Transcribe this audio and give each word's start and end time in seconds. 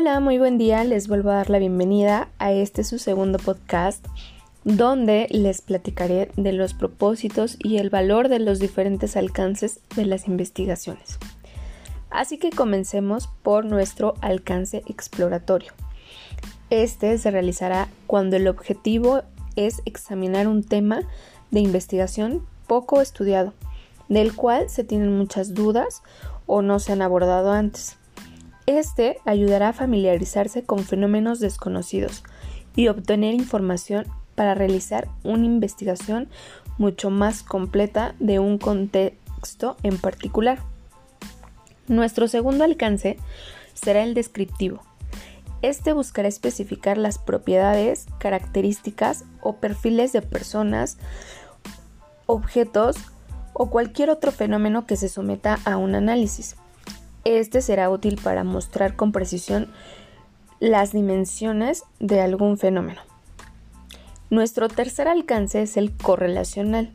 Hola, 0.00 0.18
muy 0.18 0.38
buen 0.38 0.56
día. 0.56 0.82
Les 0.82 1.08
vuelvo 1.08 1.28
a 1.28 1.34
dar 1.34 1.50
la 1.50 1.58
bienvenida 1.58 2.30
a 2.38 2.52
este 2.52 2.84
su 2.84 2.98
segundo 2.98 3.38
podcast 3.38 4.02
donde 4.64 5.26
les 5.28 5.60
platicaré 5.60 6.30
de 6.38 6.54
los 6.54 6.72
propósitos 6.72 7.58
y 7.58 7.76
el 7.76 7.90
valor 7.90 8.30
de 8.30 8.38
los 8.38 8.60
diferentes 8.60 9.14
alcances 9.14 9.80
de 9.96 10.06
las 10.06 10.26
investigaciones. 10.26 11.18
Así 12.08 12.38
que 12.38 12.48
comencemos 12.48 13.28
por 13.42 13.66
nuestro 13.66 14.14
alcance 14.22 14.82
exploratorio. 14.86 15.74
Este 16.70 17.18
se 17.18 17.30
realizará 17.30 17.90
cuando 18.06 18.36
el 18.36 18.48
objetivo 18.48 19.20
es 19.54 19.82
examinar 19.84 20.48
un 20.48 20.64
tema 20.64 21.02
de 21.50 21.60
investigación 21.60 22.46
poco 22.66 23.02
estudiado, 23.02 23.52
del 24.08 24.34
cual 24.34 24.70
se 24.70 24.82
tienen 24.82 25.14
muchas 25.14 25.52
dudas 25.52 26.02
o 26.46 26.62
no 26.62 26.78
se 26.78 26.92
han 26.92 27.02
abordado 27.02 27.52
antes. 27.52 27.99
Este 28.70 29.18
ayudará 29.24 29.70
a 29.70 29.72
familiarizarse 29.72 30.62
con 30.62 30.84
fenómenos 30.84 31.40
desconocidos 31.40 32.22
y 32.76 32.86
obtener 32.86 33.34
información 33.34 34.06
para 34.36 34.54
realizar 34.54 35.08
una 35.24 35.44
investigación 35.44 36.28
mucho 36.78 37.10
más 37.10 37.42
completa 37.42 38.14
de 38.20 38.38
un 38.38 38.58
contexto 38.58 39.76
en 39.82 39.98
particular. 39.98 40.60
Nuestro 41.88 42.28
segundo 42.28 42.62
alcance 42.62 43.16
será 43.74 44.04
el 44.04 44.14
descriptivo. 44.14 44.82
Este 45.62 45.92
buscará 45.92 46.28
especificar 46.28 46.96
las 46.96 47.18
propiedades, 47.18 48.06
características 48.20 49.24
o 49.40 49.56
perfiles 49.56 50.12
de 50.12 50.22
personas, 50.22 50.96
objetos 52.26 52.98
o 53.52 53.68
cualquier 53.68 54.10
otro 54.10 54.30
fenómeno 54.30 54.86
que 54.86 54.94
se 54.94 55.08
someta 55.08 55.58
a 55.64 55.76
un 55.76 55.96
análisis. 55.96 56.54
Este 57.24 57.60
será 57.60 57.90
útil 57.90 58.18
para 58.22 58.44
mostrar 58.44 58.96
con 58.96 59.12
precisión 59.12 59.70
las 60.58 60.92
dimensiones 60.92 61.84
de 61.98 62.20
algún 62.20 62.58
fenómeno. 62.58 63.00
Nuestro 64.30 64.68
tercer 64.68 65.08
alcance 65.08 65.60
es 65.62 65.76
el 65.76 65.96
correlacional. 65.96 66.94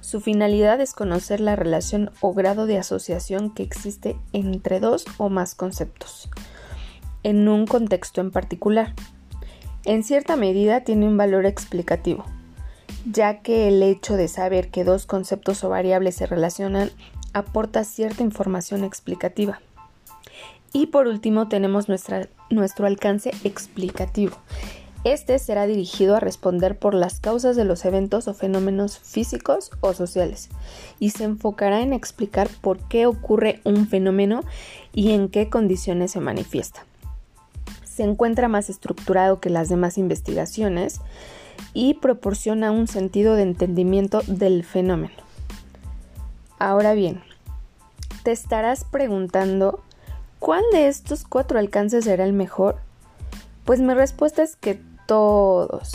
Su 0.00 0.20
finalidad 0.20 0.80
es 0.80 0.92
conocer 0.92 1.40
la 1.40 1.56
relación 1.56 2.10
o 2.20 2.34
grado 2.34 2.66
de 2.66 2.78
asociación 2.78 3.54
que 3.54 3.62
existe 3.62 4.16
entre 4.32 4.80
dos 4.80 5.06
o 5.16 5.28
más 5.28 5.54
conceptos, 5.54 6.28
en 7.22 7.48
un 7.48 7.66
contexto 7.66 8.20
en 8.20 8.30
particular. 8.30 8.94
En 9.84 10.02
cierta 10.02 10.36
medida 10.36 10.82
tiene 10.82 11.06
un 11.06 11.16
valor 11.16 11.46
explicativo, 11.46 12.24
ya 13.10 13.40
que 13.40 13.68
el 13.68 13.82
hecho 13.82 14.16
de 14.16 14.28
saber 14.28 14.70
que 14.70 14.84
dos 14.84 15.06
conceptos 15.06 15.64
o 15.64 15.68
variables 15.68 16.16
se 16.16 16.26
relacionan 16.26 16.90
aporta 17.34 17.84
cierta 17.84 18.22
información 18.22 18.84
explicativa. 18.84 19.60
Y 20.72 20.86
por 20.86 21.06
último 21.06 21.48
tenemos 21.48 21.88
nuestro 21.88 22.86
alcance 22.86 23.30
explicativo. 23.44 24.36
Este 25.04 25.38
será 25.38 25.66
dirigido 25.66 26.16
a 26.16 26.20
responder 26.20 26.78
por 26.78 26.94
las 26.94 27.20
causas 27.20 27.56
de 27.56 27.66
los 27.66 27.84
eventos 27.84 28.26
o 28.26 28.32
fenómenos 28.32 28.98
físicos 28.98 29.70
o 29.80 29.92
sociales 29.92 30.48
y 30.98 31.10
se 31.10 31.24
enfocará 31.24 31.82
en 31.82 31.92
explicar 31.92 32.48
por 32.62 32.78
qué 32.88 33.04
ocurre 33.04 33.60
un 33.64 33.86
fenómeno 33.86 34.42
y 34.94 35.10
en 35.10 35.28
qué 35.28 35.50
condiciones 35.50 36.12
se 36.12 36.20
manifiesta. 36.20 36.86
Se 37.84 38.02
encuentra 38.02 38.48
más 38.48 38.70
estructurado 38.70 39.40
que 39.40 39.50
las 39.50 39.68
demás 39.68 39.98
investigaciones 39.98 41.02
y 41.74 41.94
proporciona 41.94 42.70
un 42.70 42.88
sentido 42.88 43.34
de 43.34 43.42
entendimiento 43.42 44.22
del 44.26 44.64
fenómeno. 44.64 45.23
Ahora 46.64 46.94
bien, 46.94 47.20
te 48.22 48.32
estarás 48.32 48.84
preguntando 48.84 49.80
¿cuál 50.38 50.62
de 50.72 50.88
estos 50.88 51.24
cuatro 51.24 51.58
alcances 51.58 52.04
será 52.04 52.24
el 52.24 52.32
mejor? 52.32 52.76
Pues 53.66 53.80
mi 53.80 53.92
respuesta 53.92 54.42
es 54.42 54.56
que 54.56 54.80
todos. 55.06 55.92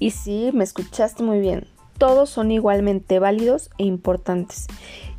Y 0.00 0.10
sí, 0.10 0.50
me 0.52 0.64
escuchaste 0.64 1.22
muy 1.22 1.38
bien, 1.38 1.68
todos 1.98 2.30
son 2.30 2.50
igualmente 2.50 3.20
válidos 3.20 3.70
e 3.78 3.84
importantes 3.84 4.66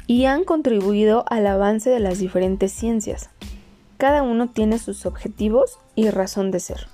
y 0.05 0.25
han 0.25 0.43
contribuido 0.43 1.23
al 1.29 1.47
avance 1.47 1.89
de 1.89 2.01
las 2.01 2.19
diferentes 2.19 2.73
ciencias. 2.73 3.29
Cada 3.97 4.21
uno 4.21 4.49
tiene 4.49 4.79
sus 4.79 5.05
objetivos 5.05 5.79
y 5.95 6.09
razón 6.09 6.51
de 6.51 6.59
ser. 6.59 6.87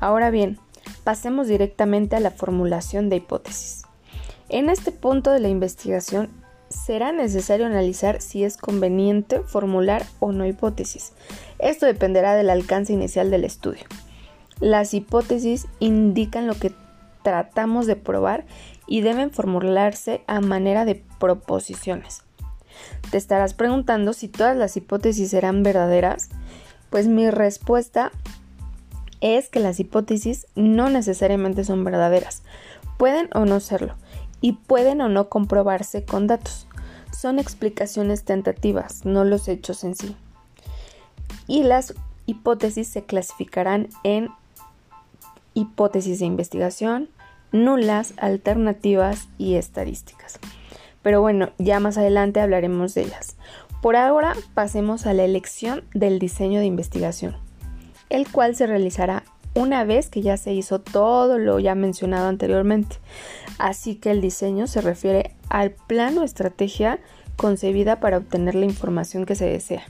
Ahora 0.00 0.30
bien, 0.30 0.58
pasemos 1.04 1.46
directamente 1.46 2.16
a 2.16 2.20
la 2.20 2.32
formulación 2.32 3.08
de 3.10 3.16
hipótesis. 3.18 3.84
En 4.48 4.68
este 4.68 4.90
punto 4.90 5.30
de 5.30 5.38
la 5.38 5.48
investigación 5.48 6.41
será 6.72 7.12
necesario 7.12 7.66
analizar 7.66 8.20
si 8.20 8.44
es 8.44 8.56
conveniente 8.56 9.40
formular 9.40 10.06
o 10.18 10.32
no 10.32 10.46
hipótesis. 10.46 11.12
Esto 11.58 11.86
dependerá 11.86 12.34
del 12.34 12.50
alcance 12.50 12.92
inicial 12.92 13.30
del 13.30 13.44
estudio. 13.44 13.84
Las 14.60 14.94
hipótesis 14.94 15.66
indican 15.80 16.46
lo 16.46 16.54
que 16.54 16.72
tratamos 17.22 17.86
de 17.86 17.96
probar 17.96 18.44
y 18.86 19.00
deben 19.00 19.30
formularse 19.30 20.22
a 20.26 20.40
manera 20.40 20.84
de 20.84 21.02
proposiciones. 21.18 22.22
Te 23.10 23.18
estarás 23.18 23.54
preguntando 23.54 24.12
si 24.12 24.28
todas 24.28 24.56
las 24.56 24.76
hipótesis 24.76 25.30
serán 25.30 25.62
verdaderas. 25.62 26.30
Pues 26.90 27.06
mi 27.06 27.30
respuesta 27.30 28.10
es 29.20 29.48
que 29.48 29.60
las 29.60 29.78
hipótesis 29.78 30.46
no 30.54 30.90
necesariamente 30.90 31.64
son 31.64 31.84
verdaderas. 31.84 32.42
Pueden 32.98 33.28
o 33.34 33.44
no 33.44 33.60
serlo 33.60 33.94
y 34.42 34.52
pueden 34.52 35.00
o 35.00 35.08
no 35.08 35.30
comprobarse 35.30 36.04
con 36.04 36.26
datos. 36.26 36.66
Son 37.16 37.38
explicaciones 37.38 38.24
tentativas, 38.24 39.06
no 39.06 39.24
los 39.24 39.48
hechos 39.48 39.84
en 39.84 39.94
sí. 39.94 40.14
Y 41.46 41.62
las 41.62 41.94
hipótesis 42.26 42.88
se 42.88 43.04
clasificarán 43.04 43.88
en 44.04 44.28
hipótesis 45.54 46.18
de 46.18 46.26
investigación, 46.26 47.08
nulas, 47.52 48.14
alternativas 48.18 49.28
y 49.38 49.54
estadísticas. 49.54 50.38
Pero 51.02 51.20
bueno, 51.20 51.50
ya 51.58 51.80
más 51.80 51.98
adelante 51.98 52.40
hablaremos 52.40 52.94
de 52.94 53.02
ellas. 53.02 53.36
Por 53.80 53.96
ahora 53.96 54.34
pasemos 54.54 55.06
a 55.06 55.12
la 55.12 55.24
elección 55.24 55.84
del 55.94 56.18
diseño 56.18 56.60
de 56.60 56.66
investigación, 56.66 57.36
el 58.10 58.30
cual 58.30 58.54
se 58.54 58.66
realizará 58.66 59.21
una 59.54 59.84
vez 59.84 60.08
que 60.08 60.22
ya 60.22 60.36
se 60.36 60.52
hizo 60.52 60.80
todo 60.80 61.38
lo 61.38 61.58
ya 61.58 61.74
mencionado 61.74 62.28
anteriormente. 62.28 62.96
Así 63.58 63.96
que 63.96 64.10
el 64.10 64.20
diseño 64.20 64.66
se 64.66 64.80
refiere 64.80 65.34
al 65.48 65.72
plano 65.72 66.22
o 66.22 66.24
estrategia 66.24 67.00
concebida 67.36 68.00
para 68.00 68.18
obtener 68.18 68.54
la 68.54 68.64
información 68.64 69.26
que 69.26 69.34
se 69.34 69.46
desea. 69.46 69.82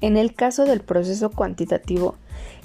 En 0.00 0.16
el 0.16 0.34
caso 0.34 0.64
del 0.64 0.80
proceso 0.80 1.30
cuantitativo, 1.30 2.14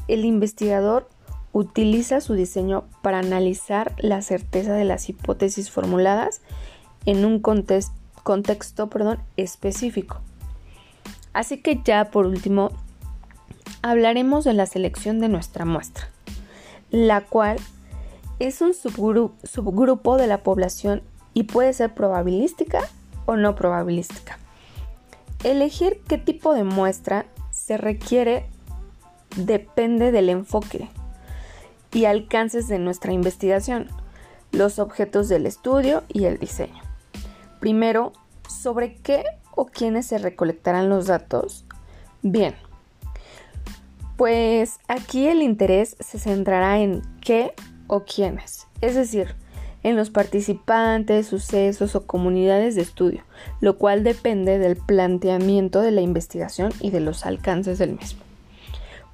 el 0.08 0.24
investigador 0.24 1.10
utiliza 1.52 2.22
su 2.22 2.34
diseño 2.34 2.86
para 3.02 3.20
analizar 3.20 3.94
la 3.98 4.22
certeza 4.22 4.74
de 4.74 4.86
las 4.86 5.10
hipótesis 5.10 5.70
formuladas 5.70 6.42
en 7.06 7.26
un 7.26 7.40
contexto 7.40 8.90
específico. 9.38 10.22
Así 11.34 11.58
que 11.58 11.82
ya 11.84 12.12
por 12.12 12.26
último 12.26 12.72
hablaremos 13.82 14.46
de 14.46 14.54
la 14.54 14.66
selección 14.66 15.20
de 15.20 15.30
nuestra 15.30 15.66
muestra, 15.66 16.10
la 16.94 17.22
cual 17.22 17.58
es 18.38 18.62
un 18.62 18.76
subgrupo 18.76 20.18
de 20.18 20.28
la 20.28 20.44
población 20.44 21.02
y 21.34 21.44
puede 21.44 21.74
ser 21.74 21.96
probabilística 21.96 22.82
o 23.26 23.36
no 23.36 23.56
probabilística. 23.56 24.38
Elegir 25.44 26.02
qué 26.08 26.20
tipo 26.20 26.54
de 26.54 26.64
muestra 26.64 27.26
se 27.50 27.78
requiere 27.78 28.46
depende 29.36 30.12
del 30.12 30.30
enfoque 30.30 30.88
y 31.92 32.06
alcances 32.06 32.68
de 32.68 32.78
nuestra 32.78 33.12
investigación, 33.12 33.88
los 34.52 34.78
objetos 34.78 35.28
del 35.30 35.48
estudio 35.48 36.04
y 36.10 36.26
el 36.26 36.38
diseño. 36.38 36.84
Primero, 37.60 38.14
¿sobre 38.48 38.98
qué 38.98 39.24
o 39.56 39.66
quiénes 39.66 40.06
se 40.06 40.20
recolectarán 40.20 40.90
los 40.90 41.08
datos? 41.08 41.66
Bien, 42.22 42.54
pues 44.24 44.80
aquí 44.88 45.28
el 45.28 45.42
interés 45.42 45.98
se 46.00 46.18
centrará 46.18 46.80
en 46.80 47.02
qué 47.20 47.52
o 47.88 48.06
quiénes, 48.06 48.68
es 48.80 48.96
decir, 48.96 49.36
en 49.84 49.98
los 49.98 50.12
participantes, 50.12 51.28
sucesos 51.28 51.94
o 51.94 52.08
comunidades 52.08 52.76
de 52.76 52.84
estudio, 52.84 53.24
lo 53.60 53.78
cual 53.78 54.06
depende 54.06 54.60
del 54.60 54.78
planteamiento 54.78 55.82
de 55.82 55.92
la 55.92 56.00
investigación 56.00 56.72
y 56.80 56.92
de 56.92 57.02
los 57.02 57.26
alcances 57.26 57.80
del 57.80 57.98
mismo. 57.98 58.22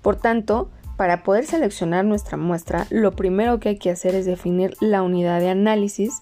Por 0.04 0.16
tanto, 0.16 0.70
para 0.96 1.24
poder 1.24 1.48
seleccionar 1.48 2.06
nuestra 2.06 2.38
muestra, 2.38 2.86
lo 2.92 3.14
primero 3.14 3.60
que 3.60 3.70
hay 3.70 3.78
que 3.80 3.90
hacer 3.90 4.14
es 4.14 4.28
definir 4.28 4.76
la 4.80 5.02
unidad 5.02 5.40
de 5.40 5.50
análisis 5.50 6.22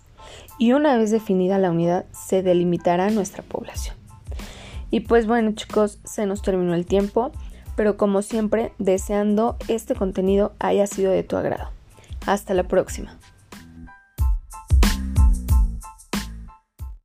y 0.60 0.72
una 0.72 0.98
vez 0.98 1.12
definida 1.12 1.58
la 1.58 1.72
unidad 1.72 2.06
se 2.14 2.42
delimitará 2.42 3.10
nuestra 3.10 3.44
población. 3.44 3.98
Y 4.92 5.02
pues 5.02 5.28
bueno 5.28 5.52
chicos, 5.52 6.00
se 6.06 6.26
nos 6.26 6.42
terminó 6.42 6.74
el 6.74 6.86
tiempo, 6.86 7.34
pero 7.78 7.96
como 7.96 8.24
siempre 8.24 8.74
deseando 8.80 9.56
este 9.70 9.94
contenido 9.94 10.52
haya 10.60 10.88
sido 10.88 11.12
de 11.12 11.24
tu 11.24 11.38
agrado. 11.38 11.70
Hasta 12.26 12.56
la 12.56 12.64
próxima. 12.64 13.18